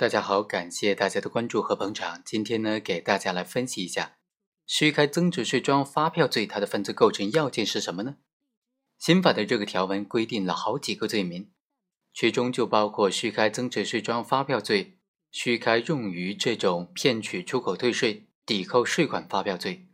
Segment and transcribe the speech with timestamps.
[0.00, 2.22] 大家好，感谢大家的关注和捧场。
[2.24, 4.16] 今天呢，给大家来分析一下
[4.64, 8.16] 虚开增值税专用发票罪，它的犯罪构成要件是什么呢？
[8.98, 11.50] 刑法的这个条文规定了好几个罪名，
[12.14, 14.96] 其中就包括虚开增值税专用发票罪、
[15.30, 19.86] 虚开用于这种骗取出口退税、抵扣税款发票罪。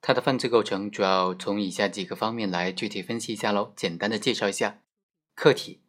[0.00, 3.72] 它的犯罪构成主要从以下几个方面来具体分析一下喽。
[3.74, 4.78] 简单的介绍一下，
[5.34, 5.80] 客体。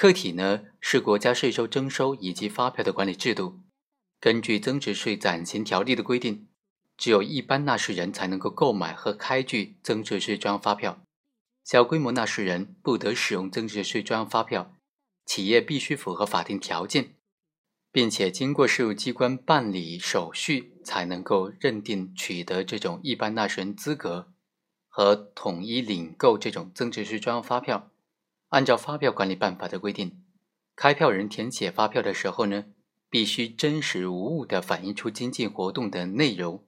[0.00, 3.58] 客体呢是国家税收征收以及发票的管理制度。
[4.20, 6.46] 根据增值税暂行条例的规定，
[6.96, 11.00] 只有一般纳税人才能够购买和开具增值税专用发票，
[11.64, 14.72] 小规模纳税人不得使用增值税专用发票。
[15.26, 17.16] 企业必须符合法定条件，
[17.90, 24.32] 并且经过税务机关办理手续，才能够认定取得这种一般纳税人资格
[24.86, 27.90] 和统一领购这种增值税专用发票。
[28.48, 30.24] 按照发票管理办法的规定，
[30.74, 32.66] 开票人填写发票的时候呢，
[33.10, 36.64] 必须真实无误地反映出经济活动的内容，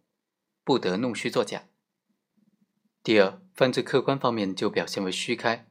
[0.62, 1.64] 不得弄虚作假。
[3.02, 5.66] 第二，犯罪客观方面就表现为虚开。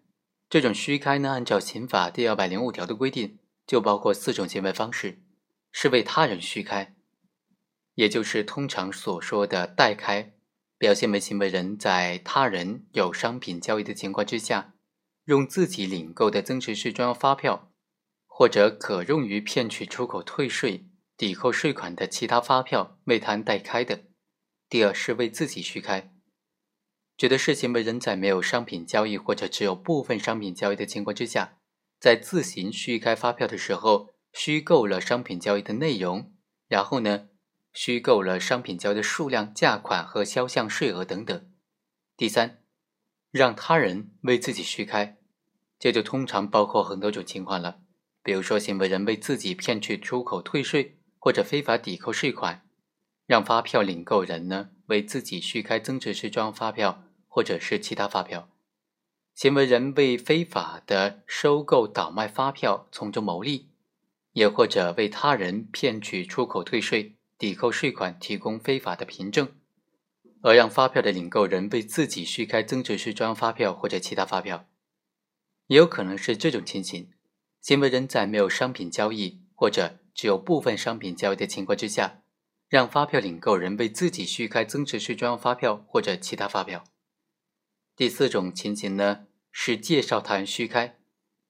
[0.49, 5.21] 这种虚开呢，按照刑法第二百零五条的规定，就包括四种行为方式：
[5.71, 6.95] 是为他人虚开，
[7.93, 10.33] 也就是通常所说的代开，
[10.79, 14.73] 表现为行为人在他人有商品交易的情况之下。
[15.29, 17.71] 用自己领购的增值税专用发票，
[18.25, 24.05] 或者可用于骗取出口退税、抵扣税款的其他发票为他人代开的。
[24.67, 26.11] 第二是为自己虚开，
[27.15, 31.59] 指的是行为人在没有商品交易或者只有部分商品交易的情况之下，
[31.99, 36.33] 在自行虚开发票的时候，虚构了商品交易的内容，
[36.67, 37.27] 然后呢，
[37.71, 41.51] 虚构了商品交易的数量、价款和销项税额等等。
[42.17, 42.63] 第三，
[43.29, 45.17] 让他人为自己虚开。
[45.79, 47.79] 这就通常包括很多种情况了，
[48.21, 52.67] 比如说行为人为自己骗取出口退税或者非法抵扣税款，
[53.25, 58.49] 让发票领购人呢为自己虚开增值税专用发票或者是其他发票，
[59.33, 63.69] 行为人为非法的收购倒卖发票从中牟利，
[64.33, 69.49] 也或者为他人骗取出口退税、抵扣税款提供非法的凭证，
[70.41, 74.65] 而让发票的领购人为自己虚开增值税专用发票或者其他发票。
[75.69, 77.11] 也有可能是这种情形：
[77.61, 82.23] 行为人在没有商品交易或者只有部分商品交易的情况之下，
[82.67, 86.83] 让发票领购人为自己虚开增值税专用发票或者其他发票。
[87.95, 90.97] 第四种情形呢，是介绍他人虚开，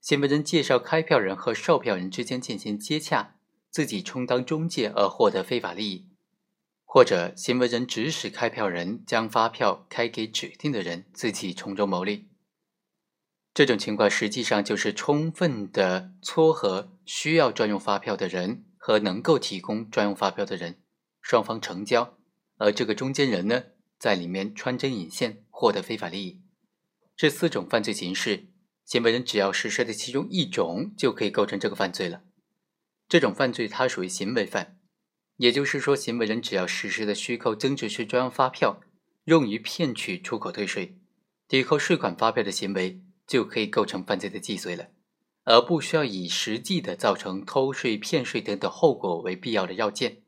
[0.01, 3.37] 行为人介绍开票人和售票人之间进行接洽，
[3.69, 6.09] 自己充当中介而获得非法利益，
[6.83, 12.28] 或者行为人指使开票人将发票开给指定的人，自己从中牟利。
[13.59, 20.77] 这种情况实际上就是充分的撮合需要专用发票的人和能够提供专用发票的人，
[21.21, 22.17] 双方成交，
[22.55, 23.63] 而这个中间人呢，
[23.97, 26.41] 在里面穿针引线获得非法利益。
[27.17, 28.45] 这四种犯罪形式，
[28.85, 32.21] 行为人只要实施的其中一种，就可以构成这个犯罪了。
[33.09, 34.77] 这种犯罪它属于行为犯，
[35.35, 38.79] 也就是说，行为人只要实施的虚构增值税专用发票，
[39.25, 40.97] 用于骗取出口退税、
[41.45, 43.01] 抵扣税款发票的行为。
[43.29, 44.87] 就可以构成犯罪的既遂了，
[45.43, 50.23] 而不需要以实际的造成偷税、骗税等等后果为必要的要件。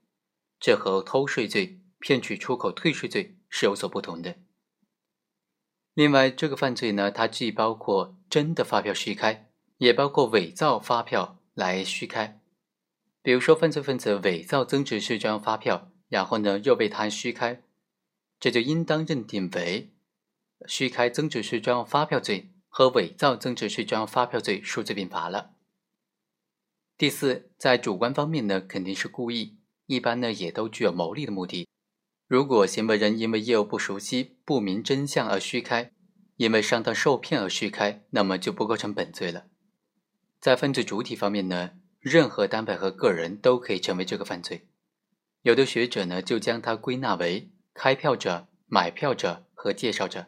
[0.60, 4.36] 这和偷税罪、骗取出口退税罪是有所不同的。
[5.96, 12.40] 另外，这个犯罪呢，它既包括真的发票虚开，也包括伪造发票来虚开。
[13.24, 17.64] 比如说，犯罪分子伪造增值税专用发票，然后呢又被他虚开，
[18.40, 19.90] 这就应当认定为
[20.68, 22.51] 虚开增值税专用发票罪。
[22.72, 25.52] 和伪造增值税专用发票罪数罪并罚了。
[26.98, 31.68] 第四，在主观方面呢，肯定是故意，一般呢也都具有牟利的目的。
[32.28, 35.92] 如果行为人因为业务不熟悉、不明真相而虚开，
[36.38, 39.48] 因为上当受骗而虚开，那么就不构成本罪了。
[40.40, 44.70] 在犯罪主体方面呢，任何单位和个人都可以成为这个犯罪。
[45.42, 50.28] 有的学者呢就将它归纳为开票者、买票者和介绍者。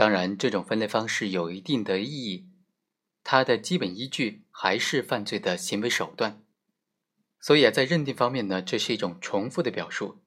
[0.00, 2.48] 当然，这种分类方式有一定的意义，
[3.22, 6.42] 它的基本依据还是犯罪的行为手段。
[7.38, 10.22] 所以啊，在认定方面呢，这是一种重复的表述。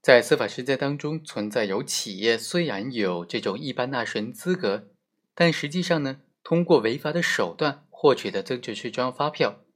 [0.00, 4.88] 在司法实践当中，存在有企业虽然有这种一般纳税人资格，
[5.34, 9.66] 但实际上呢，通过违法的手段获取的增值税专用发票。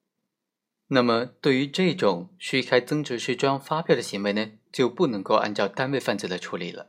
[0.87, 6.88] 那么，对于这种虚开增值税专用发票的行为呢，就不能够按照单位犯罪来处理了。